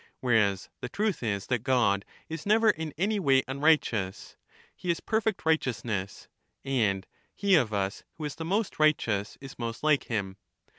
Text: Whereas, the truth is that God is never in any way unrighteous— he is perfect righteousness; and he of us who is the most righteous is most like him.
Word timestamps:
Whereas, 0.19 0.67
the 0.79 0.89
truth 0.89 1.21
is 1.21 1.45
that 1.45 1.61
God 1.61 2.05
is 2.27 2.43
never 2.47 2.71
in 2.71 2.91
any 2.97 3.19
way 3.19 3.43
unrighteous— 3.47 4.35
he 4.75 4.89
is 4.89 4.99
perfect 4.99 5.45
righteousness; 5.45 6.27
and 6.65 7.05
he 7.35 7.53
of 7.53 7.71
us 7.71 8.03
who 8.15 8.25
is 8.25 8.33
the 8.33 8.43
most 8.43 8.79
righteous 8.79 9.37
is 9.41 9.59
most 9.59 9.83
like 9.83 10.05
him. 10.05 10.37